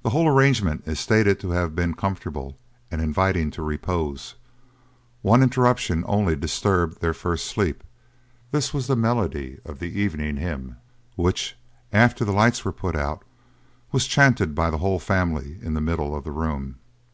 [0.00, 2.56] The whole arrangement is stated to have been comfortable,
[2.90, 4.36] and inviting to repose;
[5.20, 7.84] one interruption only disturbed their first sleep;
[8.52, 10.78] this was the melody of the evening hymn,
[11.14, 11.58] which,
[11.92, 13.22] after the lights were put out,
[13.92, 16.76] was chanted by the whole family in the middle of the room.